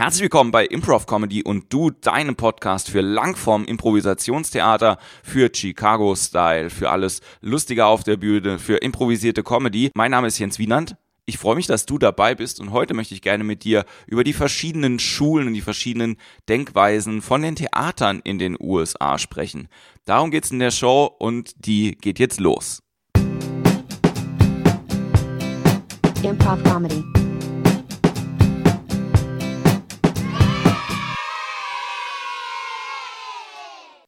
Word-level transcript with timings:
Herzlich 0.00 0.22
willkommen 0.22 0.50
bei 0.50 0.64
Improv 0.64 1.04
Comedy 1.04 1.42
und 1.42 1.70
du, 1.70 1.90
deinem 1.90 2.34
Podcast 2.34 2.88
für 2.88 3.02
Langform 3.02 3.66
Improvisationstheater, 3.66 4.96
für 5.22 5.50
Chicago 5.54 6.16
Style, 6.16 6.70
für 6.70 6.88
alles 6.88 7.20
Lustige 7.42 7.84
auf 7.84 8.02
der 8.02 8.16
Bühne, 8.16 8.58
für 8.58 8.78
improvisierte 8.78 9.42
Comedy. 9.42 9.90
Mein 9.94 10.12
Name 10.12 10.28
ist 10.28 10.38
Jens 10.38 10.58
Wienand. 10.58 10.96
Ich 11.26 11.36
freue 11.36 11.54
mich, 11.54 11.66
dass 11.66 11.84
du 11.84 11.98
dabei 11.98 12.34
bist 12.34 12.60
und 12.60 12.72
heute 12.72 12.94
möchte 12.94 13.12
ich 13.12 13.20
gerne 13.20 13.44
mit 13.44 13.62
dir 13.62 13.84
über 14.06 14.24
die 14.24 14.32
verschiedenen 14.32 14.98
Schulen 14.98 15.48
und 15.48 15.52
die 15.52 15.60
verschiedenen 15.60 16.16
Denkweisen 16.48 17.20
von 17.20 17.42
den 17.42 17.56
Theatern 17.56 18.22
in 18.24 18.38
den 18.38 18.56
USA 18.58 19.18
sprechen. 19.18 19.68
Darum 20.06 20.30
geht's 20.30 20.50
in 20.50 20.60
der 20.60 20.70
Show 20.70 21.14
und 21.18 21.66
die 21.66 21.98
geht 21.98 22.18
jetzt 22.18 22.40
los. 22.40 22.82
Improv 26.22 26.62
comedy. 26.64 27.19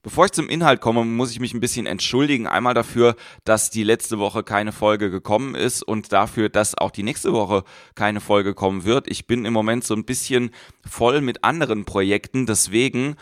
Bevor 0.04 0.24
ich 0.24 0.32
zum 0.32 0.48
Inhalt 0.48 0.80
komme, 0.80 1.04
muss 1.04 1.30
ich 1.30 1.38
mich 1.38 1.54
ein 1.54 1.60
bisschen 1.60 1.86
entschuldigen. 1.86 2.48
Einmal 2.48 2.74
dafür, 2.74 3.14
dass 3.44 3.70
die 3.70 3.84
letzte 3.84 4.18
Woche 4.18 4.42
keine 4.42 4.72
Folge 4.72 5.12
gekommen 5.12 5.54
ist 5.54 5.84
und 5.84 6.12
dafür, 6.12 6.48
dass 6.48 6.76
auch 6.76 6.90
die 6.90 7.04
nächste 7.04 7.32
Woche 7.32 7.62
keine 7.94 8.20
Folge 8.20 8.52
kommen 8.52 8.84
wird. 8.84 9.08
Ich 9.08 9.28
bin 9.28 9.44
im 9.44 9.52
Moment 9.52 9.84
so 9.84 9.94
ein 9.94 10.04
bisschen 10.04 10.50
voll 10.84 11.20
mit 11.20 11.44
anderen 11.44 11.84
Projekten. 11.84 12.46
Deswegen 12.46 13.14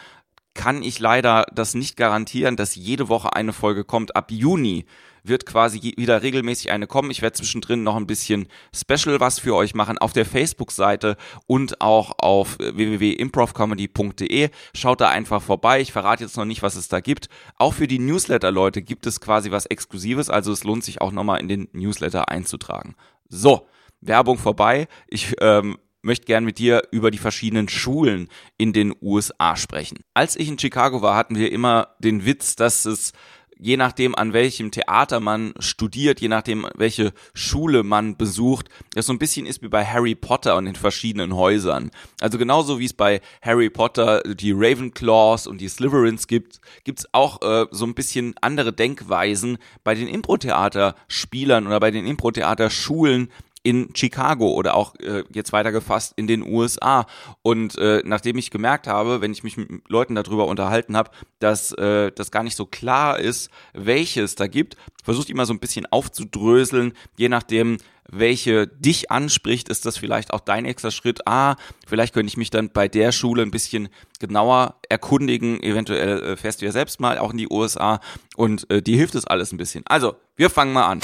kann 0.54 0.82
ich 0.82 0.98
leider 0.98 1.44
das 1.52 1.74
nicht 1.74 1.98
garantieren, 1.98 2.56
dass 2.56 2.74
jede 2.76 3.10
Woche 3.10 3.34
eine 3.34 3.52
Folge 3.52 3.84
kommt. 3.84 4.16
Ab 4.16 4.30
Juni 4.30 4.86
wird 5.24 5.46
quasi 5.46 5.94
wieder 5.96 6.22
regelmäßig 6.22 6.70
eine 6.70 6.86
kommen. 6.86 7.10
Ich 7.10 7.22
werde 7.22 7.36
zwischendrin 7.36 7.82
noch 7.82 7.96
ein 7.96 8.06
bisschen 8.06 8.48
Special 8.74 9.20
was 9.20 9.38
für 9.38 9.54
euch 9.54 9.74
machen 9.74 9.98
auf 9.98 10.12
der 10.12 10.26
Facebook-Seite 10.26 11.16
und 11.46 11.80
auch 11.80 12.12
auf 12.18 12.58
www.improvcomedy.de. 12.58 14.50
Schaut 14.74 15.00
da 15.00 15.08
einfach 15.08 15.42
vorbei. 15.42 15.80
Ich 15.80 15.92
verrate 15.92 16.24
jetzt 16.24 16.36
noch 16.36 16.44
nicht, 16.44 16.62
was 16.62 16.76
es 16.76 16.88
da 16.88 17.00
gibt. 17.00 17.28
Auch 17.56 17.74
für 17.74 17.86
die 17.86 17.98
Newsletter-Leute 17.98 18.82
gibt 18.82 19.06
es 19.06 19.20
quasi 19.20 19.50
was 19.50 19.66
Exklusives, 19.66 20.30
also 20.30 20.52
es 20.52 20.64
lohnt 20.64 20.84
sich 20.84 21.00
auch 21.00 21.12
nochmal 21.12 21.40
in 21.40 21.48
den 21.48 21.68
Newsletter 21.72 22.28
einzutragen. 22.28 22.94
So, 23.28 23.66
Werbung 24.00 24.38
vorbei. 24.38 24.88
Ich 25.08 25.34
ähm, 25.40 25.78
möchte 26.02 26.26
gern 26.26 26.44
mit 26.44 26.58
dir 26.58 26.82
über 26.90 27.10
die 27.10 27.18
verschiedenen 27.18 27.68
Schulen 27.68 28.28
in 28.56 28.72
den 28.72 28.94
USA 29.00 29.56
sprechen. 29.56 29.98
Als 30.14 30.36
ich 30.36 30.48
in 30.48 30.58
Chicago 30.58 31.02
war, 31.02 31.16
hatten 31.16 31.36
wir 31.36 31.52
immer 31.52 31.88
den 31.98 32.24
Witz, 32.24 32.56
dass 32.56 32.84
es 32.84 33.12
je 33.60 33.76
nachdem, 33.76 34.14
an 34.14 34.32
welchem 34.32 34.70
Theater 34.70 35.20
man 35.20 35.52
studiert, 35.58 36.20
je 36.20 36.28
nachdem, 36.28 36.66
welche 36.74 37.12
Schule 37.34 37.82
man 37.82 38.16
besucht, 38.16 38.68
das 38.94 39.06
so 39.06 39.12
ein 39.12 39.18
bisschen 39.18 39.46
ist 39.46 39.62
wie 39.62 39.68
bei 39.68 39.84
Harry 39.84 40.14
Potter 40.14 40.56
und 40.56 40.64
den 40.64 40.74
verschiedenen 40.74 41.36
Häusern. 41.36 41.90
Also 42.20 42.38
genauso 42.38 42.78
wie 42.78 42.86
es 42.86 42.94
bei 42.94 43.20
Harry 43.42 43.70
Potter 43.70 44.22
die 44.22 44.52
Ravenclaws 44.52 45.46
und 45.46 45.60
die 45.60 45.68
Slytherins 45.68 46.26
gibt, 46.26 46.60
gibt's 46.84 47.06
auch 47.12 47.42
äh, 47.42 47.66
so 47.70 47.84
ein 47.84 47.94
bisschen 47.94 48.34
andere 48.40 48.72
Denkweisen 48.72 49.58
bei 49.84 49.94
den 49.94 50.08
Impro-Theater-Spielern 50.08 51.66
oder 51.66 51.80
bei 51.80 51.90
den 51.90 52.06
Impro-Theater-Schulen, 52.06 53.30
in 53.62 53.90
Chicago 53.94 54.52
oder 54.52 54.74
auch 54.74 54.94
äh, 54.96 55.24
jetzt 55.32 55.52
weitergefasst 55.52 56.14
in 56.16 56.26
den 56.26 56.42
USA. 56.42 57.06
Und 57.42 57.76
äh, 57.78 58.02
nachdem 58.04 58.38
ich 58.38 58.50
gemerkt 58.50 58.86
habe, 58.86 59.20
wenn 59.20 59.32
ich 59.32 59.42
mich 59.42 59.56
mit 59.56 59.68
Leuten 59.88 60.14
darüber 60.14 60.46
unterhalten 60.46 60.96
habe, 60.96 61.10
dass 61.38 61.72
äh, 61.72 62.10
das 62.12 62.30
gar 62.30 62.42
nicht 62.42 62.56
so 62.56 62.66
klar 62.66 63.18
ist, 63.18 63.50
welches 63.74 64.34
da 64.34 64.46
gibt, 64.46 64.76
versucht 65.04 65.28
immer 65.28 65.46
so 65.46 65.52
ein 65.52 65.60
bisschen 65.60 65.86
aufzudröseln, 65.86 66.94
je 67.16 67.28
nachdem, 67.28 67.76
welche 68.12 68.66
dich 68.66 69.10
anspricht, 69.10 69.68
ist 69.68 69.86
das 69.86 69.96
vielleicht 69.96 70.32
auch 70.32 70.40
dein 70.40 70.64
extra 70.64 70.90
Schritt. 70.90 71.26
Ah, 71.26 71.56
vielleicht 71.86 72.12
könnte 72.12 72.28
ich 72.28 72.36
mich 72.36 72.50
dann 72.50 72.70
bei 72.70 72.88
der 72.88 73.12
Schule 73.12 73.42
ein 73.42 73.52
bisschen 73.52 73.88
genauer 74.18 74.80
erkundigen. 74.88 75.62
Eventuell 75.62 76.20
äh, 76.20 76.36
fährst 76.36 76.60
du 76.60 76.66
ja 76.66 76.72
selbst 76.72 76.98
mal 76.98 77.18
auch 77.18 77.30
in 77.30 77.38
die 77.38 77.48
USA 77.48 78.00
und 78.36 78.68
äh, 78.70 78.82
dir 78.82 78.96
hilft 78.96 79.14
es 79.14 79.26
alles 79.26 79.52
ein 79.52 79.58
bisschen. 79.58 79.84
Also, 79.86 80.16
wir 80.34 80.50
fangen 80.50 80.72
mal 80.72 80.86
an. 80.86 81.00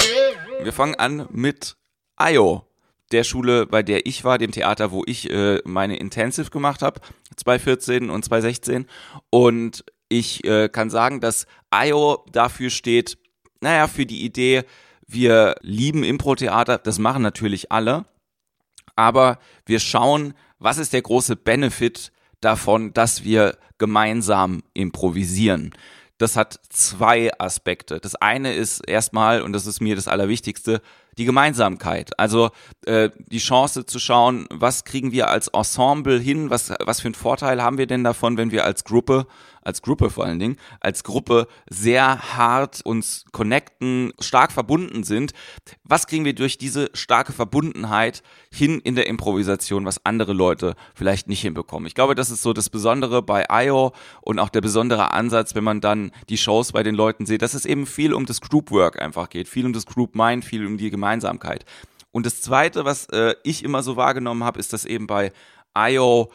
Wir 0.63 0.73
fangen 0.73 0.95
an 0.95 1.27
mit 1.31 1.77
IO, 2.19 2.63
der 3.11 3.23
Schule, 3.23 3.65
bei 3.65 3.83
der 3.83 4.05
ich 4.05 4.23
war, 4.23 4.37
dem 4.37 4.51
Theater, 4.51 4.91
wo 4.91 5.03
ich 5.05 5.29
äh, 5.29 5.61
meine 5.65 5.97
Intensive 5.97 6.49
gemacht 6.49 6.81
habe, 6.81 6.99
2014 7.35 8.09
und 8.09 8.25
2016. 8.25 8.85
Und 9.29 9.85
ich 10.09 10.43
äh, 10.45 10.69
kann 10.69 10.89
sagen, 10.89 11.21
dass 11.21 11.47
IO 11.73 12.25
dafür 12.31 12.69
steht, 12.69 13.17
naja, 13.61 13.87
für 13.87 14.05
die 14.05 14.23
Idee, 14.23 14.63
wir 15.07 15.55
lieben 15.61 16.03
Impro-Theater, 16.03 16.77
das 16.77 16.99
machen 16.99 17.21
natürlich 17.21 17.71
alle, 17.71 18.05
aber 18.95 19.39
wir 19.65 19.79
schauen, 19.79 20.33
was 20.59 20.77
ist 20.77 20.93
der 20.93 21.01
große 21.01 21.35
Benefit 21.35 22.11
davon, 22.41 22.93
dass 22.93 23.23
wir 23.23 23.57
gemeinsam 23.77 24.63
improvisieren. 24.73 25.73
Das 26.17 26.35
hat 26.35 26.59
zwei 26.69 27.31
Aspekte. 27.39 27.99
Das 27.99 28.15
eine 28.15 28.53
ist 28.53 28.79
erstmal, 28.87 29.41
und 29.41 29.53
das 29.53 29.67
ist 29.67 29.81
mir 29.81 29.95
das 29.95 30.07
Allerwichtigste, 30.07 30.81
die 31.17 31.25
Gemeinsamkeit. 31.25 32.17
Also 32.19 32.49
äh, 32.85 33.09
die 33.17 33.39
Chance 33.39 33.85
zu 33.85 33.99
schauen, 33.99 34.47
was 34.49 34.85
kriegen 34.85 35.11
wir 35.11 35.29
als 35.29 35.47
Ensemble 35.47 36.19
hin, 36.19 36.49
was, 36.49 36.73
was 36.85 37.01
für 37.01 37.07
einen 37.07 37.15
Vorteil 37.15 37.61
haben 37.61 37.77
wir 37.77 37.87
denn 37.87 38.03
davon, 38.03 38.37
wenn 38.37 38.51
wir 38.51 38.65
als 38.65 38.83
Gruppe, 38.83 39.27
als 39.61 39.81
Gruppe 39.81 40.09
vor 40.09 40.25
allen 40.25 40.39
Dingen, 40.39 40.55
als 40.79 41.03
Gruppe 41.03 41.47
sehr 41.69 42.37
hart 42.37 42.81
uns 42.85 43.25
connecten, 43.33 44.13
stark 44.19 44.51
verbunden 44.51 45.03
sind. 45.03 45.33
Was 45.83 46.07
kriegen 46.07 46.23
wir 46.23 46.33
durch 46.33 46.57
diese 46.57 46.89
starke 46.93 47.33
Verbundenheit 47.33 48.23
hin 48.49 48.79
in 48.79 48.95
der 48.95 49.07
Improvisation, 49.07 49.85
was 49.85 50.05
andere 50.05 50.33
Leute 50.33 50.75
vielleicht 50.95 51.27
nicht 51.27 51.41
hinbekommen? 51.41 51.87
Ich 51.87 51.95
glaube, 51.95 52.15
das 52.15 52.29
ist 52.29 52.43
so 52.43 52.53
das 52.53 52.69
Besondere 52.69 53.21
bei 53.21 53.45
IO 53.51 53.91
und 54.21 54.39
auch 54.39 54.49
der 54.49 54.61
besondere 54.61 55.11
Ansatz, 55.11 55.53
wenn 55.53 55.65
man 55.65 55.81
dann 55.81 56.11
die 56.29 56.37
Shows 56.37 56.71
bei 56.71 56.83
den 56.83 56.95
Leuten 56.95 57.25
sieht, 57.25 57.41
dass 57.41 57.53
es 57.53 57.65
eben 57.65 57.85
viel 57.85 58.13
um 58.13 58.25
das 58.25 58.39
Groupwork 58.39 59.01
einfach 59.01 59.29
geht, 59.29 59.49
viel 59.49 59.65
um 59.65 59.73
das 59.73 59.85
Group 59.85 60.15
Mind, 60.15 60.45
viel 60.45 60.65
um 60.65 60.77
die 60.77 60.89
Gemeinschaft 60.89 61.06
Gemeinsamkeit. 61.07 61.65
Und 62.11 62.25
das 62.25 62.41
Zweite, 62.41 62.85
was 62.85 63.05
äh, 63.09 63.35
ich 63.43 63.63
immer 63.63 63.83
so 63.83 63.95
wahrgenommen 63.95 64.43
habe, 64.43 64.59
ist, 64.59 64.73
dass 64.73 64.85
eben 64.85 65.07
bei 65.07 65.31
IO 65.77 66.31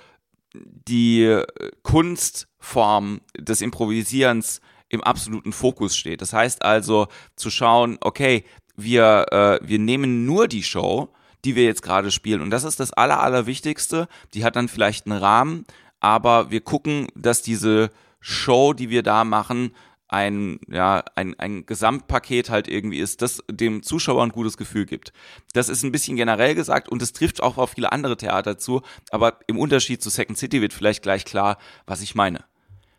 die 0.54 1.24
äh, 1.24 1.44
Kunstform 1.82 3.20
des 3.36 3.60
Improvisierens 3.60 4.60
im 4.88 5.02
absoluten 5.02 5.52
Fokus 5.52 5.96
steht. 5.96 6.20
Das 6.20 6.32
heißt 6.32 6.62
also 6.62 7.08
zu 7.36 7.50
schauen, 7.50 7.98
okay, 8.00 8.44
wir, 8.76 9.26
äh, 9.30 9.58
wir 9.62 9.78
nehmen 9.78 10.24
nur 10.24 10.48
die 10.48 10.62
Show, 10.62 11.08
die 11.44 11.56
wir 11.56 11.64
jetzt 11.64 11.82
gerade 11.82 12.10
spielen. 12.10 12.40
Und 12.40 12.50
das 12.50 12.64
ist 12.64 12.78
das 12.80 12.92
Aller, 12.92 13.20
Allerwichtigste. 13.20 14.08
Die 14.34 14.44
hat 14.44 14.56
dann 14.56 14.68
vielleicht 14.68 15.06
einen 15.06 15.18
Rahmen, 15.18 15.64
aber 16.00 16.50
wir 16.50 16.60
gucken, 16.60 17.08
dass 17.14 17.42
diese 17.42 17.90
Show, 18.20 18.72
die 18.72 18.90
wir 18.90 19.02
da 19.02 19.24
machen, 19.24 19.74
ein, 20.12 20.60
ja, 20.68 21.02
ein, 21.14 21.38
ein 21.38 21.64
Gesamtpaket 21.64 22.50
halt 22.50 22.68
irgendwie 22.68 22.98
ist, 22.98 23.22
das 23.22 23.42
dem 23.50 23.82
Zuschauer 23.82 24.22
ein 24.22 24.28
gutes 24.28 24.56
Gefühl 24.56 24.84
gibt. 24.84 25.12
Das 25.54 25.68
ist 25.68 25.82
ein 25.82 25.92
bisschen 25.92 26.16
generell 26.16 26.54
gesagt 26.54 26.88
und 26.90 27.00
es 27.00 27.12
trifft 27.12 27.42
auch 27.42 27.56
auf 27.56 27.70
viele 27.70 27.92
andere 27.92 28.16
Theater 28.16 28.58
zu, 28.58 28.82
aber 29.10 29.38
im 29.46 29.58
Unterschied 29.58 30.02
zu 30.02 30.10
Second 30.10 30.38
City 30.38 30.60
wird 30.60 30.74
vielleicht 30.74 31.02
gleich 31.02 31.24
klar, 31.24 31.56
was 31.86 32.02
ich 32.02 32.14
meine. 32.14 32.44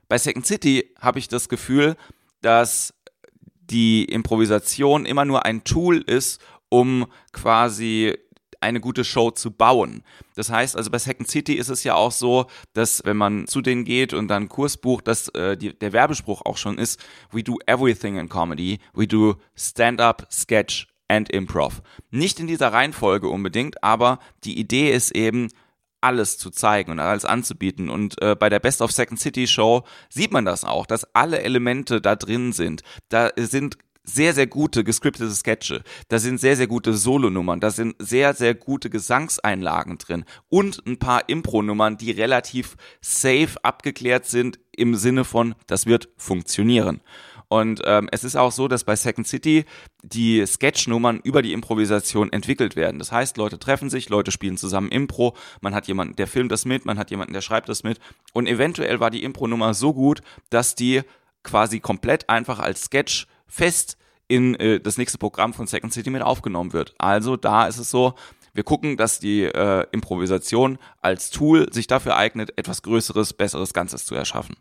Bei 0.09 0.17
Second 0.17 0.45
City 0.45 0.91
habe 0.99 1.19
ich 1.19 1.27
das 1.27 1.49
Gefühl, 1.49 1.95
dass 2.41 2.93
die 3.61 4.05
Improvisation 4.05 5.05
immer 5.05 5.23
nur 5.23 5.45
ein 5.45 5.63
Tool 5.63 5.97
ist, 5.97 6.41
um 6.69 7.05
quasi 7.31 8.17
eine 8.63 8.79
gute 8.79 9.03
Show 9.03 9.29
zu 9.31 9.51
bauen. 9.51 10.03
Das 10.35 10.49
heißt 10.49 10.75
also 10.75 10.89
bei 10.89 10.97
Second 10.97 11.29
City 11.29 11.53
ist 11.53 11.69
es 11.69 11.83
ja 11.83 11.95
auch 11.95 12.11
so, 12.11 12.47
dass 12.73 13.05
wenn 13.05 13.17
man 13.17 13.47
zu 13.47 13.61
denen 13.61 13.83
geht 13.83 14.13
und 14.13 14.27
dann 14.27 14.49
Kurs 14.49 14.77
bucht, 14.77 15.07
dass 15.07 15.29
äh, 15.29 15.55
die, 15.55 15.77
der 15.77 15.93
Werbespruch 15.93 16.41
auch 16.43 16.57
schon 16.57 16.77
ist, 16.77 16.99
we 17.31 17.43
do 17.43 17.57
everything 17.67 18.17
in 18.17 18.29
comedy, 18.29 18.79
we 18.93 19.07
do 19.07 19.35
stand-up, 19.55 20.27
sketch 20.31 20.87
and 21.07 21.29
improv. 21.31 21.81
Nicht 22.09 22.39
in 22.39 22.47
dieser 22.47 22.73
Reihenfolge 22.73 23.27
unbedingt, 23.27 23.83
aber 23.83 24.19
die 24.43 24.57
Idee 24.59 24.91
ist 24.91 25.11
eben, 25.11 25.49
alles 26.03 26.37
zu 26.37 26.51
zeigen 26.51 26.91
und 26.91 26.99
alles 26.99 27.25
anzubieten. 27.25 27.89
Und 27.89 28.21
äh, 28.21 28.35
bei 28.35 28.49
der 28.49 28.59
Best 28.59 28.81
of 28.81 28.91
Second 28.91 29.19
City 29.19 29.47
Show 29.47 29.83
sieht 30.09 30.33
man 30.33 30.45
das 30.45 30.65
auch, 30.65 30.85
dass 30.85 31.05
alle 31.15 31.41
Elemente 31.41 32.01
da 32.01 32.15
drin 32.15 32.51
sind. 32.51 32.83
Da 33.09 33.31
sind 33.37 33.77
sehr, 34.03 34.33
sehr 34.33 34.47
gute 34.47 34.83
gescriptete 34.83 35.31
Sketche. 35.31 35.83
Da 36.09 36.19
sind 36.19 36.39
sehr, 36.39 36.55
sehr 36.55 36.67
gute 36.67 36.93
Solonummern. 36.93 37.59
Da 37.59 37.71
sind 37.71 37.95
sehr, 37.99 38.33
sehr 38.33 38.53
gute 38.53 38.89
Gesangseinlagen 38.89 39.97
drin. 39.97 40.25
Und 40.49 40.85
ein 40.85 40.99
paar 40.99 41.29
Impro-Nummern, 41.29 41.97
die 41.97 42.11
relativ 42.11 42.75
safe 43.01 43.55
abgeklärt 43.63 44.25
sind 44.25 44.59
im 44.75 44.95
Sinne 44.95 45.23
von, 45.23 45.55
das 45.67 45.85
wird 45.85 46.09
funktionieren. 46.17 47.01
Und 47.47 47.81
ähm, 47.85 48.09
es 48.11 48.23
ist 48.23 48.35
auch 48.35 48.51
so, 48.51 48.67
dass 48.67 48.83
bei 48.83 48.95
Second 48.95 49.27
City 49.27 49.65
die 50.01 50.43
Sketchnummern 50.43 51.19
über 51.23 51.43
die 51.43 51.53
Improvisation 51.53 52.33
entwickelt 52.33 52.75
werden. 52.75 52.97
Das 52.97 53.11
heißt, 53.11 53.37
Leute 53.37 53.59
treffen 53.59 53.91
sich, 53.91 54.09
Leute 54.09 54.31
spielen 54.31 54.57
zusammen 54.57 54.89
Impro, 54.89 55.35
man 55.61 55.75
hat 55.75 55.87
jemanden, 55.87 56.15
der 56.15 56.25
filmt 56.25 56.51
das 56.51 56.65
mit, 56.65 56.85
man 56.85 56.97
hat 56.97 57.11
jemanden, 57.11 57.33
der 57.33 57.41
schreibt 57.41 57.69
das 57.69 57.83
mit. 57.83 57.99
Und 58.33 58.47
eventuell 58.47 58.99
war 58.99 59.11
die 59.11 59.23
Impro-Nummer 59.23 59.75
so 59.75 59.93
gut, 59.93 60.21
dass 60.49 60.73
die 60.73 61.03
quasi 61.43 61.79
komplett 61.79 62.27
einfach 62.27 62.57
als 62.57 62.85
Sketch 62.85 63.27
fest 63.53 63.97
in 64.27 64.55
äh, 64.55 64.79
das 64.79 64.97
nächste 64.97 65.19
Programm 65.19 65.53
von 65.53 65.67
Second 65.67 65.93
City 65.93 66.09
mit 66.09 66.23
aufgenommen 66.23 66.73
wird. 66.73 66.95
Also 66.97 67.37
da 67.37 67.67
ist 67.67 67.77
es 67.77 67.89
so, 67.89 68.15
Wir 68.55 68.63
gucken, 68.63 68.97
dass 68.97 69.19
die 69.19 69.45
äh, 69.45 69.87
Improvisation 69.91 70.77
als 71.01 71.31
Tool 71.31 71.73
sich 71.73 71.87
dafür 71.87 72.17
eignet, 72.17 72.55
etwas 72.55 72.83
Größeres, 72.83 73.33
Besseres 73.33 73.73
Ganzes 73.73 74.05
zu 74.05 74.13
erschaffen. 74.13 74.57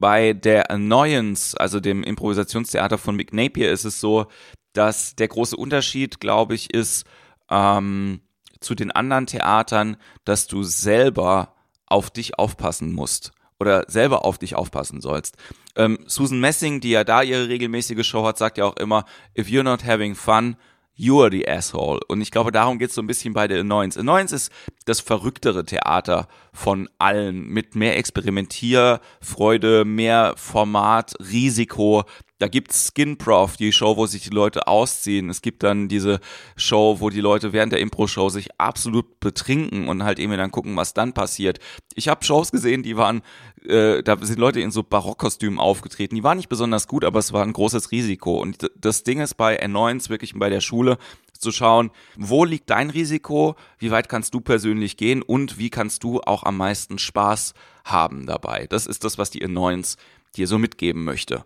Bei 0.00 0.32
der 0.32 0.72
Annoyance, 0.72 1.56
also 1.56 1.78
dem 1.78 2.02
Improvisationstheater 2.02 2.98
von 2.98 3.14
Mick 3.14 3.32
Napier, 3.32 3.70
ist 3.70 3.84
es 3.84 4.00
so, 4.00 4.26
dass 4.72 5.14
der 5.14 5.28
große 5.28 5.56
Unterschied, 5.56 6.18
glaube 6.18 6.56
ich, 6.56 6.74
ist 6.74 7.04
ähm, 7.48 8.22
zu 8.58 8.74
den 8.74 8.90
anderen 8.90 9.28
Theatern, 9.28 9.98
dass 10.24 10.48
du 10.48 10.64
selber 10.64 11.54
auf 11.86 12.10
dich 12.10 12.40
aufpassen 12.40 12.92
musst 12.92 13.30
oder 13.62 13.84
selber 13.88 14.26
auf 14.26 14.36
dich 14.36 14.54
aufpassen 14.54 15.00
sollst. 15.00 15.36
Ähm, 15.74 15.98
Susan 16.06 16.40
Messing, 16.40 16.80
die 16.80 16.90
ja 16.90 17.04
da 17.04 17.22
ihre 17.22 17.48
regelmäßige 17.48 18.06
Show 18.06 18.26
hat, 18.26 18.36
sagt 18.36 18.58
ja 18.58 18.66
auch 18.66 18.76
immer, 18.76 19.06
if 19.38 19.48
you're 19.48 19.62
not 19.62 19.86
having 19.86 20.14
fun, 20.14 20.56
you 20.94 21.22
are 21.22 21.30
the 21.30 21.48
asshole. 21.48 22.00
Und 22.08 22.20
ich 22.20 22.30
glaube, 22.30 22.52
darum 22.52 22.78
geht 22.78 22.90
es 22.90 22.94
so 22.94 23.02
ein 23.02 23.06
bisschen 23.06 23.32
bei 23.32 23.48
der 23.48 23.60
Annoyance. 23.60 23.98
Annoyance 23.98 24.34
ist 24.34 24.52
das 24.84 25.00
verrücktere 25.00 25.64
Theater 25.64 26.28
von 26.52 26.88
allen, 26.98 27.46
mit 27.46 27.74
mehr 27.74 27.96
Experimentierfreude, 27.96 29.84
mehr 29.84 30.34
Format, 30.36 31.14
Risiko. 31.18 32.04
Da 32.42 32.48
gibt's 32.48 32.90
Skin 32.92 33.18
Prof, 33.18 33.56
die 33.56 33.70
Show, 33.70 33.96
wo 33.96 34.06
sich 34.06 34.24
die 34.24 34.30
Leute 34.30 34.66
ausziehen. 34.66 35.30
Es 35.30 35.42
gibt 35.42 35.62
dann 35.62 35.86
diese 35.86 36.18
Show, 36.56 36.96
wo 36.98 37.08
die 37.08 37.20
Leute 37.20 37.52
während 37.52 37.72
der 37.72 37.78
Impro-Show 37.78 38.30
sich 38.30 38.48
absolut 38.58 39.20
betrinken 39.20 39.86
und 39.86 40.02
halt 40.02 40.18
eben 40.18 40.36
dann 40.36 40.50
gucken, 40.50 40.74
was 40.74 40.92
dann 40.92 41.12
passiert. 41.12 41.60
Ich 41.94 42.08
habe 42.08 42.24
Shows 42.24 42.50
gesehen, 42.50 42.82
die 42.82 42.96
waren, 42.96 43.22
äh, 43.64 44.02
da 44.02 44.16
sind 44.20 44.40
Leute 44.40 44.60
in 44.60 44.72
so 44.72 44.82
Barockkostümen 44.82 45.60
aufgetreten. 45.60 46.16
Die 46.16 46.24
waren 46.24 46.36
nicht 46.36 46.48
besonders 46.48 46.88
gut, 46.88 47.04
aber 47.04 47.20
es 47.20 47.32
war 47.32 47.44
ein 47.44 47.52
großes 47.52 47.92
Risiko. 47.92 48.40
Und 48.40 48.68
das 48.76 49.04
Ding 49.04 49.20
ist 49.20 49.36
bei 49.36 49.62
Annoyance 49.62 50.10
wirklich 50.10 50.34
bei 50.34 50.50
der 50.50 50.60
Schule 50.60 50.98
zu 51.38 51.52
schauen, 51.52 51.92
wo 52.16 52.44
liegt 52.44 52.70
dein 52.70 52.90
Risiko, 52.90 53.54
wie 53.78 53.92
weit 53.92 54.08
kannst 54.08 54.34
du 54.34 54.40
persönlich 54.40 54.96
gehen 54.96 55.22
und 55.22 55.58
wie 55.58 55.70
kannst 55.70 56.02
du 56.02 56.20
auch 56.22 56.42
am 56.42 56.56
meisten 56.56 56.98
Spaß 56.98 57.54
haben 57.84 58.26
dabei. 58.26 58.66
Das 58.66 58.88
ist 58.88 59.04
das, 59.04 59.16
was 59.16 59.30
die 59.30 59.44
Annoyance 59.44 59.96
dir 60.34 60.48
so 60.48 60.58
mitgeben 60.58 61.04
möchte. 61.04 61.44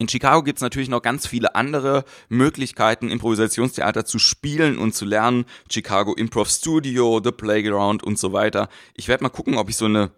In 0.00 0.08
Chicago 0.08 0.44
gibt's 0.44 0.62
natürlich 0.62 0.88
noch 0.88 1.02
ganz 1.02 1.26
viele 1.26 1.56
andere 1.56 2.04
Möglichkeiten, 2.28 3.10
Improvisationstheater 3.10 4.04
zu 4.04 4.20
spielen 4.20 4.78
und 4.78 4.94
zu 4.94 5.04
lernen. 5.04 5.44
Chicago 5.68 6.14
Improv 6.14 6.48
Studio, 6.48 7.20
The 7.22 7.32
Playground 7.32 8.04
und 8.04 8.16
so 8.16 8.32
weiter. 8.32 8.68
Ich 8.94 9.08
werde 9.08 9.24
mal 9.24 9.30
gucken, 9.30 9.56
ob 9.56 9.68
ich 9.68 9.76
so 9.76 9.86
eine 9.86 10.12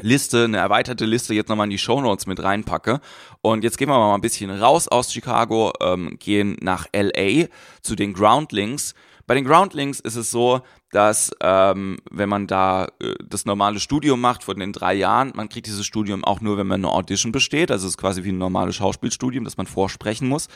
Liste, 0.00 0.44
eine 0.44 0.56
erweiterte 0.56 1.06
Liste 1.06 1.32
jetzt 1.32 1.48
nochmal 1.48 1.66
in 1.66 1.70
die 1.70 1.78
Show 1.78 2.00
Notes 2.00 2.26
mit 2.26 2.42
reinpacke. 2.42 3.00
Und 3.40 3.62
jetzt 3.62 3.78
gehen 3.78 3.88
wir 3.88 3.96
mal 3.96 4.16
ein 4.16 4.20
bisschen 4.20 4.50
raus 4.50 4.88
aus 4.88 5.12
Chicago, 5.12 5.72
ähm, 5.80 6.16
gehen 6.18 6.56
nach 6.60 6.86
LA 6.92 7.46
zu 7.82 7.94
den 7.94 8.14
Groundlings. 8.14 8.96
Bei 9.26 9.34
den 9.34 9.44
Groundlings 9.44 10.00
ist 10.00 10.16
es 10.16 10.30
so, 10.30 10.62
dass 10.90 11.32
ähm, 11.40 11.98
wenn 12.10 12.28
man 12.28 12.46
da 12.46 12.88
äh, 13.00 13.14
das 13.26 13.46
normale 13.46 13.80
Studium 13.80 14.20
macht 14.20 14.44
von 14.44 14.58
den 14.58 14.72
drei 14.72 14.94
Jahren, 14.94 15.32
man 15.34 15.48
kriegt 15.48 15.66
dieses 15.66 15.86
Studium 15.86 16.24
auch 16.24 16.40
nur, 16.40 16.56
wenn 16.56 16.66
man 16.66 16.84
eine 16.84 16.92
Audition 16.92 17.32
besteht. 17.32 17.70
Also 17.70 17.86
es 17.86 17.94
ist 17.94 17.98
quasi 17.98 18.24
wie 18.24 18.32
ein 18.32 18.38
normales 18.38 18.76
Schauspielstudium, 18.76 19.44
das 19.44 19.56
man 19.56 19.66
vorsprechen 19.66 20.28
muss. 20.28 20.48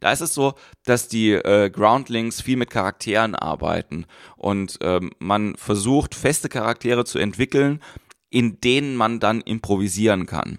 Da 0.00 0.12
ist 0.12 0.20
es 0.20 0.34
so, 0.34 0.54
dass 0.84 1.08
die 1.08 1.32
äh, 1.32 1.70
Groundlings 1.70 2.40
viel 2.42 2.56
mit 2.56 2.70
Charakteren 2.70 3.34
arbeiten 3.34 4.06
und 4.36 4.78
ähm, 4.82 5.12
man 5.18 5.56
versucht, 5.56 6.14
feste 6.14 6.48
Charaktere 6.48 7.04
zu 7.04 7.18
entwickeln, 7.18 7.80
in 8.30 8.60
denen 8.60 8.96
man 8.96 9.20
dann 9.20 9.40
improvisieren 9.40 10.26
kann. 10.26 10.58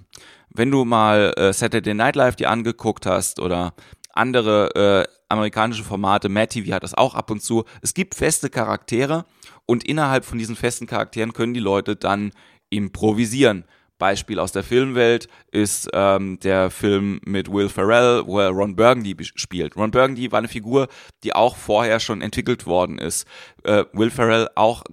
Wenn 0.50 0.72
du 0.72 0.86
mal 0.86 1.34
äh, 1.38 1.54
Saturday 1.54 1.94
Night 1.94 2.16
Live 2.16 2.36
dir 2.36 2.50
angeguckt 2.50 3.06
hast 3.06 3.40
oder 3.40 3.74
andere 4.14 5.06
äh, 5.08 5.19
amerikanische 5.30 5.84
Formate, 5.84 6.30
Matt 6.30 6.52
TV 6.52 6.74
hat 6.74 6.84
das 6.84 6.94
auch 6.94 7.16
ab 7.16 7.32
und 7.32 7.42
zu. 7.42 7.64
Es 7.82 7.94
gibt 7.94 8.16
feste 8.16 8.50
Charaktere 8.50 9.26
und 9.66 9.84
innerhalb 9.84 10.26
von 10.26 10.38
diesen 10.38 10.56
festen 10.56 10.88
Charakteren 10.88 11.34
können 11.34 11.54
die 11.54 11.60
Leute 11.60 11.96
dann 11.96 12.32
improvisieren. 12.70 13.66
Beispiel 14.00 14.40
aus 14.40 14.54
der 14.54 14.64
Filmwelt 14.64 15.28
ist 15.52 15.90
ähm, 15.94 16.40
der 16.40 16.72
Film 16.72 17.20
mit 17.26 17.52
Will 17.52 17.70
Ferrell, 17.70 18.26
wo 18.26 18.40
er 18.40 18.50
Ron 18.50 18.76
Burgundy 18.76 19.16
spielt. 19.36 19.76
Ron 19.76 19.92
Burgundy 19.92 20.32
war 20.32 20.40
eine 20.40 20.48
Figur, 20.48 20.88
die 21.24 21.36
auch 21.36 21.58
vorher 21.58 22.00
schon 22.00 22.22
entwickelt 22.22 22.66
worden 22.66 22.98
ist. 22.98 23.28
Äh, 23.64 23.84
Will 23.92 24.10
Ferrell 24.10 24.48
auch 24.56 24.84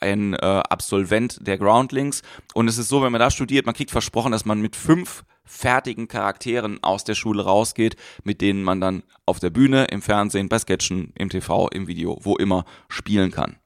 ein 0.00 0.34
äh, 0.34 0.36
Absolvent 0.36 1.46
der 1.46 1.58
Groundlings. 1.58 2.22
Und 2.54 2.68
es 2.68 2.78
ist 2.78 2.88
so, 2.88 3.02
wenn 3.02 3.12
man 3.12 3.20
da 3.20 3.30
studiert, 3.30 3.66
man 3.66 3.74
kriegt 3.74 3.90
versprochen, 3.90 4.32
dass 4.32 4.44
man 4.44 4.60
mit 4.60 4.76
fünf 4.76 5.24
fertigen 5.44 6.08
Charakteren 6.08 6.82
aus 6.82 7.04
der 7.04 7.14
Schule 7.14 7.44
rausgeht, 7.44 7.96
mit 8.22 8.40
denen 8.40 8.62
man 8.62 8.80
dann 8.80 9.02
auf 9.26 9.38
der 9.38 9.50
Bühne, 9.50 9.84
im 9.90 10.02
Fernsehen, 10.02 10.48
bei 10.48 10.58
Sketchen, 10.58 11.12
im 11.16 11.28
TV, 11.28 11.68
im 11.68 11.86
Video, 11.86 12.18
wo 12.22 12.36
immer 12.36 12.64
spielen 12.88 13.30
kann. 13.30 13.56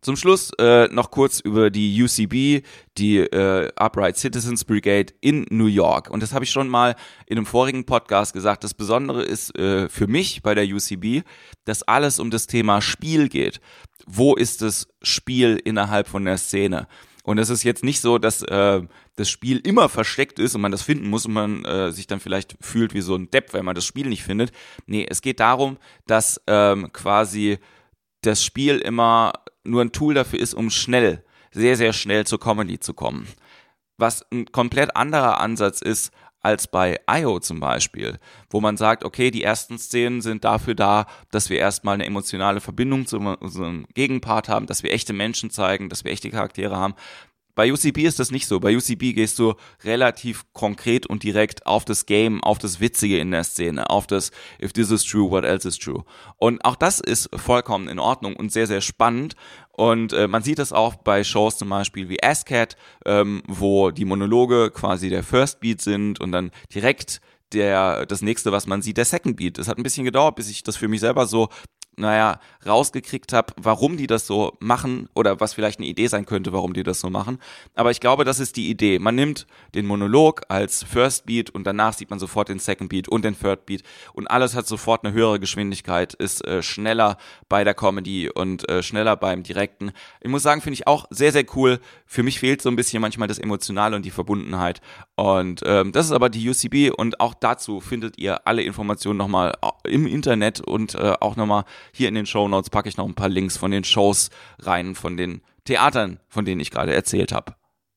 Zum 0.00 0.16
Schluss 0.16 0.52
äh, 0.58 0.86
noch 0.92 1.10
kurz 1.10 1.40
über 1.40 1.70
die 1.70 2.02
UCB, 2.02 2.64
die 2.98 3.18
äh, 3.18 3.68
Upright 3.74 4.16
Citizens 4.16 4.64
Brigade 4.64 5.12
in 5.20 5.44
New 5.50 5.66
York. 5.66 6.08
Und 6.08 6.22
das 6.22 6.32
habe 6.32 6.44
ich 6.44 6.52
schon 6.52 6.68
mal 6.68 6.94
in 7.26 7.36
einem 7.36 7.46
vorigen 7.46 7.84
Podcast 7.84 8.32
gesagt. 8.32 8.62
Das 8.62 8.74
Besondere 8.74 9.24
ist 9.24 9.58
äh, 9.58 9.88
für 9.88 10.06
mich 10.06 10.42
bei 10.42 10.54
der 10.54 10.64
UCB, 10.64 11.26
dass 11.64 11.82
alles 11.82 12.20
um 12.20 12.30
das 12.30 12.46
Thema 12.46 12.80
Spiel 12.80 13.28
geht. 13.28 13.60
Wo 14.06 14.36
ist 14.36 14.62
das 14.62 14.86
Spiel 15.02 15.60
innerhalb 15.64 16.06
von 16.06 16.24
der 16.24 16.38
Szene? 16.38 16.86
Und 17.28 17.36
es 17.36 17.50
ist 17.50 17.62
jetzt 17.62 17.84
nicht 17.84 18.00
so, 18.00 18.16
dass 18.16 18.40
äh, 18.40 18.80
das 19.16 19.28
Spiel 19.28 19.58
immer 19.58 19.90
versteckt 19.90 20.38
ist 20.38 20.54
und 20.54 20.62
man 20.62 20.72
das 20.72 20.80
finden 20.80 21.10
muss 21.10 21.26
und 21.26 21.34
man 21.34 21.62
äh, 21.66 21.92
sich 21.92 22.06
dann 22.06 22.20
vielleicht 22.20 22.56
fühlt 22.58 22.94
wie 22.94 23.02
so 23.02 23.14
ein 23.16 23.30
Depp, 23.30 23.52
wenn 23.52 23.66
man 23.66 23.74
das 23.74 23.84
Spiel 23.84 24.06
nicht 24.08 24.22
findet. 24.22 24.50
Nee, 24.86 25.06
es 25.06 25.20
geht 25.20 25.38
darum, 25.38 25.76
dass 26.06 26.40
ähm, 26.46 26.90
quasi 26.94 27.58
das 28.22 28.42
Spiel 28.42 28.78
immer 28.78 29.34
nur 29.62 29.82
ein 29.82 29.92
Tool 29.92 30.14
dafür 30.14 30.38
ist, 30.38 30.54
um 30.54 30.70
schnell, 30.70 31.22
sehr, 31.50 31.76
sehr 31.76 31.92
schnell 31.92 32.26
zur 32.26 32.40
Comedy 32.40 32.80
zu 32.80 32.94
kommen. 32.94 33.28
Was 33.98 34.24
ein 34.32 34.46
komplett 34.50 34.96
anderer 34.96 35.38
Ansatz 35.38 35.82
ist 35.82 36.12
als 36.40 36.68
bei 36.68 37.00
IO 37.10 37.40
zum 37.40 37.60
Beispiel, 37.60 38.18
wo 38.50 38.60
man 38.60 38.76
sagt, 38.76 39.04
okay, 39.04 39.30
die 39.30 39.42
ersten 39.42 39.78
Szenen 39.78 40.20
sind 40.20 40.44
dafür 40.44 40.74
da, 40.74 41.06
dass 41.30 41.50
wir 41.50 41.58
erstmal 41.58 41.94
eine 41.94 42.06
emotionale 42.06 42.60
Verbindung 42.60 43.06
zu 43.06 43.18
unserem 43.18 43.86
Gegenpart 43.94 44.48
haben, 44.48 44.66
dass 44.66 44.82
wir 44.82 44.92
echte 44.92 45.12
Menschen 45.12 45.50
zeigen, 45.50 45.88
dass 45.88 46.04
wir 46.04 46.12
echte 46.12 46.30
Charaktere 46.30 46.76
haben. 46.76 46.94
Bei 47.58 47.72
UCB 47.72 48.04
ist 48.04 48.20
das 48.20 48.30
nicht 48.30 48.46
so. 48.46 48.60
Bei 48.60 48.76
UCB 48.76 49.14
gehst 49.14 49.36
du 49.40 49.54
relativ 49.82 50.44
konkret 50.52 51.08
und 51.08 51.24
direkt 51.24 51.66
auf 51.66 51.84
das 51.84 52.06
Game, 52.06 52.40
auf 52.44 52.58
das 52.58 52.78
Witzige 52.78 53.18
in 53.18 53.32
der 53.32 53.42
Szene, 53.42 53.90
auf 53.90 54.06
das 54.06 54.30
If 54.62 54.72
this 54.74 54.92
is 54.92 55.02
true, 55.02 55.28
what 55.28 55.42
else 55.42 55.66
is 55.66 55.76
true. 55.76 56.04
Und 56.36 56.64
auch 56.64 56.76
das 56.76 57.00
ist 57.00 57.28
vollkommen 57.34 57.88
in 57.88 57.98
Ordnung 57.98 58.36
und 58.36 58.52
sehr, 58.52 58.68
sehr 58.68 58.80
spannend. 58.80 59.34
Und 59.78 60.12
äh, 60.12 60.26
man 60.26 60.42
sieht 60.42 60.58
das 60.58 60.72
auch 60.72 60.96
bei 60.96 61.22
Shows 61.22 61.56
zum 61.56 61.68
Beispiel 61.68 62.08
wie 62.08 62.20
ASCAT, 62.20 62.76
ähm, 63.06 63.44
wo 63.46 63.92
die 63.92 64.04
Monologe 64.04 64.72
quasi 64.72 65.08
der 65.08 65.22
First 65.22 65.60
Beat 65.60 65.80
sind 65.80 66.20
und 66.20 66.32
dann 66.32 66.50
direkt 66.74 67.20
der, 67.52 68.04
das 68.04 68.20
nächste, 68.20 68.50
was 68.50 68.66
man 68.66 68.82
sieht, 68.82 68.96
der 68.96 69.04
Second 69.04 69.36
Beat. 69.36 69.56
Es 69.56 69.68
hat 69.68 69.78
ein 69.78 69.84
bisschen 69.84 70.04
gedauert, 70.04 70.34
bis 70.34 70.50
ich 70.50 70.64
das 70.64 70.76
für 70.76 70.88
mich 70.88 70.98
selber 70.98 71.26
so 71.26 71.48
naja, 71.98 72.40
rausgekriegt 72.66 73.32
habe, 73.32 73.52
warum 73.56 73.96
die 73.96 74.06
das 74.06 74.26
so 74.26 74.56
machen 74.60 75.08
oder 75.14 75.40
was 75.40 75.54
vielleicht 75.54 75.78
eine 75.78 75.88
Idee 75.88 76.06
sein 76.06 76.26
könnte, 76.26 76.52
warum 76.52 76.72
die 76.72 76.82
das 76.82 77.00
so 77.00 77.10
machen. 77.10 77.38
Aber 77.74 77.90
ich 77.90 78.00
glaube, 78.00 78.24
das 78.24 78.40
ist 78.40 78.56
die 78.56 78.70
Idee. 78.70 78.98
Man 78.98 79.14
nimmt 79.14 79.46
den 79.74 79.86
Monolog 79.86 80.42
als 80.48 80.82
First 80.82 81.26
Beat 81.26 81.50
und 81.50 81.64
danach 81.64 81.92
sieht 81.92 82.10
man 82.10 82.18
sofort 82.18 82.48
den 82.48 82.58
Second 82.58 82.90
Beat 82.90 83.08
und 83.08 83.24
den 83.24 83.38
Third 83.38 83.66
Beat 83.66 83.82
und 84.12 84.26
alles 84.28 84.54
hat 84.54 84.66
sofort 84.66 85.04
eine 85.04 85.12
höhere 85.12 85.40
Geschwindigkeit, 85.40 86.14
ist 86.14 86.44
äh, 86.46 86.62
schneller 86.62 87.16
bei 87.48 87.64
der 87.64 87.74
Comedy 87.74 88.30
und 88.30 88.68
äh, 88.68 88.82
schneller 88.82 89.16
beim 89.16 89.42
Direkten. 89.42 89.92
Ich 90.20 90.28
muss 90.28 90.42
sagen, 90.42 90.60
finde 90.60 90.74
ich 90.74 90.86
auch 90.86 91.06
sehr, 91.10 91.32
sehr 91.32 91.44
cool. 91.56 91.80
Für 92.06 92.22
mich 92.22 92.38
fehlt 92.38 92.62
so 92.62 92.68
ein 92.68 92.76
bisschen 92.76 93.00
manchmal 93.00 93.28
das 93.28 93.38
Emotionale 93.38 93.96
und 93.96 94.04
die 94.04 94.10
Verbundenheit. 94.10 94.80
Und 95.16 95.62
ähm, 95.64 95.92
das 95.92 96.06
ist 96.06 96.12
aber 96.12 96.28
die 96.28 96.48
UCB 96.48 96.94
und 96.96 97.20
auch 97.20 97.34
dazu 97.34 97.80
findet 97.80 98.18
ihr 98.18 98.46
alle 98.46 98.62
Informationen 98.62 99.18
nochmal 99.18 99.54
äh, 99.62 99.90
im 99.90 100.06
Internet 100.06 100.60
und 100.60 100.94
äh, 100.94 101.14
auch 101.20 101.36
nochmal 101.36 101.64
hier 101.92 102.08
in 102.08 102.14
den 102.14 102.26
Show 102.26 102.48
Notes 102.48 102.70
packe 102.70 102.88
ich 102.88 102.96
noch 102.96 103.06
ein 103.06 103.14
paar 103.14 103.28
Links 103.28 103.56
von 103.56 103.70
den 103.70 103.84
Shows 103.84 104.30
rein, 104.58 104.94
von 104.94 105.16
den 105.16 105.42
Theatern, 105.64 106.20
von 106.28 106.44
denen 106.44 106.60
ich 106.60 106.70
gerade 106.70 106.94
erzählt 106.94 107.32
habe. 107.32 107.54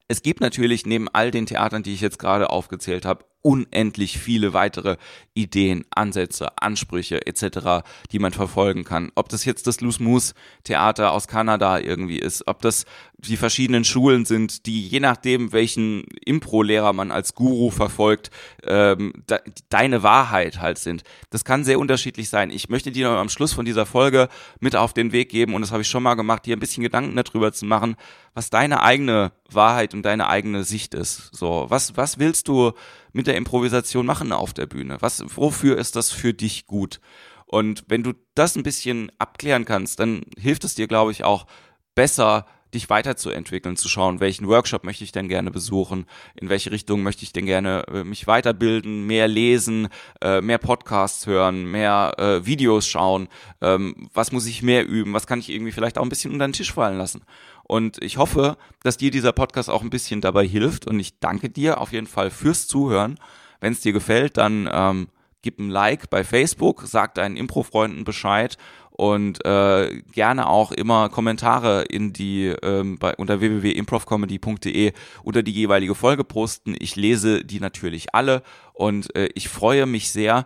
Es 0.07 0.21
gibt 0.21 0.41
natürlich 0.41 0.85
neben 0.85 1.07
all 1.07 1.31
den 1.31 1.45
Theatern, 1.45 1.83
die 1.83 1.93
ich 1.93 2.01
jetzt 2.01 2.19
gerade 2.19 2.49
aufgezählt 2.49 3.05
habe, 3.05 3.25
unendlich 3.41 4.19
viele 4.19 4.53
weitere 4.53 4.97
Ideen, 5.33 5.85
Ansätze, 5.91 6.57
Ansprüche 6.57 7.25
etc., 7.25 7.83
die 8.11 8.19
man 8.19 8.33
verfolgen 8.33 8.83
kann. 8.83 9.11
Ob 9.15 9.29
das 9.29 9.45
jetzt 9.45 9.67
das 9.67 9.81
Loose 9.81 10.03
Moose 10.03 10.33
Theater 10.63 11.11
aus 11.11 11.27
Kanada 11.27 11.79
irgendwie 11.79 12.19
ist, 12.19 12.47
ob 12.47 12.61
das 12.61 12.85
die 13.17 13.37
verschiedenen 13.37 13.83
Schulen 13.83 14.25
sind, 14.25 14.65
die 14.65 14.87
je 14.87 14.99
nachdem, 14.99 15.53
welchen 15.53 16.03
Impro-Lehrer 16.25 16.91
man 16.93 17.11
als 17.11 17.35
Guru 17.35 17.69
verfolgt, 17.69 18.31
ähm, 18.63 19.13
de 19.29 19.39
deine 19.69 20.03
Wahrheit 20.03 20.59
halt 20.59 20.79
sind. 20.79 21.03
Das 21.29 21.45
kann 21.45 21.63
sehr 21.63 21.79
unterschiedlich 21.79 22.29
sein. 22.29 22.49
Ich 22.49 22.69
möchte 22.69 22.91
dir 22.91 23.09
am 23.09 23.29
Schluss 23.29 23.53
von 23.53 23.65
dieser 23.65 23.85
Folge 23.85 24.27
mit 24.59 24.75
auf 24.75 24.93
den 24.93 25.11
Weg 25.11 25.29
geben, 25.29 25.53
und 25.53 25.61
das 25.61 25.71
habe 25.71 25.81
ich 25.81 25.87
schon 25.87 26.03
mal 26.03 26.15
gemacht, 26.15 26.45
dir 26.45 26.55
ein 26.55 26.59
bisschen 26.59 26.83
Gedanken 26.83 27.15
darüber 27.15 27.53
zu 27.53 27.65
machen, 27.65 27.95
was 28.33 28.49
deine 28.49 28.81
eigene 28.81 29.31
Wahrheit 29.49 29.93
und 29.93 30.03
deine 30.03 30.27
eigene 30.27 30.63
Sicht 30.63 30.93
ist. 30.93 31.29
So, 31.35 31.65
was, 31.69 31.97
was 31.97 32.17
willst 32.17 32.47
du 32.47 32.71
mit 33.13 33.27
der 33.27 33.37
Improvisation 33.37 34.05
machen 34.05 34.31
auf 34.31 34.53
der 34.53 34.65
Bühne? 34.65 34.97
Was, 34.99 35.23
wofür 35.35 35.77
ist 35.77 35.95
das 35.95 36.11
für 36.11 36.33
dich 36.33 36.65
gut? 36.65 36.99
Und 37.45 37.83
wenn 37.87 38.03
du 38.03 38.13
das 38.33 38.55
ein 38.55 38.63
bisschen 38.63 39.11
abklären 39.19 39.65
kannst, 39.65 39.99
dann 39.99 40.23
hilft 40.37 40.63
es 40.63 40.75
dir, 40.75 40.87
glaube 40.87 41.11
ich, 41.11 41.23
auch 41.23 41.47
besser 41.95 42.45
dich 42.73 42.89
weiterzuentwickeln, 42.89 43.75
zu 43.75 43.89
schauen, 43.89 44.19
welchen 44.19 44.47
Workshop 44.47 44.83
möchte 44.83 45.03
ich 45.03 45.11
denn 45.11 45.27
gerne 45.27 45.51
besuchen, 45.51 46.05
in 46.35 46.49
welche 46.49 46.71
Richtung 46.71 47.03
möchte 47.03 47.23
ich 47.23 47.33
denn 47.33 47.45
gerne 47.45 47.83
äh, 47.87 48.03
mich 48.03 48.27
weiterbilden, 48.27 49.05
mehr 49.05 49.27
lesen, 49.27 49.89
äh, 50.21 50.41
mehr 50.41 50.57
Podcasts 50.57 51.27
hören, 51.27 51.65
mehr 51.65 52.13
äh, 52.17 52.45
Videos 52.45 52.87
schauen, 52.87 53.27
ähm, 53.61 54.07
was 54.13 54.31
muss 54.31 54.45
ich 54.45 54.63
mehr 54.63 54.87
üben, 54.87 55.13
was 55.13 55.27
kann 55.27 55.39
ich 55.39 55.49
irgendwie 55.49 55.71
vielleicht 55.71 55.97
auch 55.97 56.03
ein 56.03 56.09
bisschen 56.09 56.31
unter 56.31 56.47
den 56.47 56.53
Tisch 56.53 56.73
fallen 56.73 56.97
lassen. 56.97 57.23
Und 57.71 58.03
ich 58.03 58.17
hoffe, 58.17 58.57
dass 58.83 58.97
dir 58.97 59.11
dieser 59.11 59.31
Podcast 59.31 59.69
auch 59.69 59.81
ein 59.81 59.89
bisschen 59.89 60.19
dabei 60.19 60.45
hilft 60.45 60.87
und 60.87 60.99
ich 60.99 61.19
danke 61.19 61.49
dir 61.49 61.79
auf 61.79 61.93
jeden 61.93 62.05
Fall 62.05 62.29
fürs 62.29 62.67
Zuhören. 62.67 63.17
Wenn 63.61 63.71
es 63.71 63.79
dir 63.79 63.93
gefällt, 63.93 64.35
dann 64.35 64.69
ähm, 64.69 65.07
gib 65.41 65.57
ein 65.57 65.69
Like 65.69 66.09
bei 66.09 66.25
Facebook, 66.25 66.83
sag 66.85 67.15
deinen 67.15 67.37
Impro-Freunden 67.37 68.03
Bescheid 68.03 68.57
und 68.89 69.45
äh, 69.45 70.01
gerne 70.11 70.47
auch 70.47 70.73
immer 70.73 71.07
Kommentare 71.07 71.83
in 71.83 72.11
die 72.11 72.47
ähm, 72.61 72.99
bei 72.99 73.15
unter 73.15 73.39
www.improvcomedy.de 73.39 74.91
unter 75.23 75.41
die 75.41 75.53
jeweilige 75.53 75.95
Folge 75.95 76.25
posten. 76.25 76.75
Ich 76.77 76.97
lese 76.97 77.45
die 77.45 77.61
natürlich 77.61 78.13
alle 78.13 78.43
und 78.73 79.15
äh, 79.15 79.29
ich 79.33 79.47
freue 79.47 79.85
mich 79.85 80.11
sehr, 80.11 80.45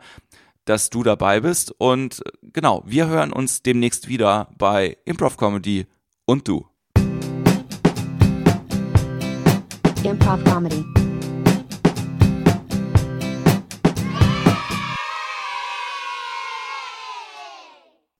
dass 0.65 0.91
du 0.91 1.01
dabei 1.01 1.39
bist 1.39 1.73
und 1.79 2.21
genau, 2.53 2.83
wir 2.85 3.07
hören 3.07 3.33
uns 3.33 3.63
demnächst 3.63 4.09
wieder 4.09 4.47
bei 4.59 4.97
Improv 5.05 5.37
Comedy 5.37 5.87
und 6.25 6.47
du. 6.47 6.67
Improv 10.05 10.43
Comedy. 10.45 11.04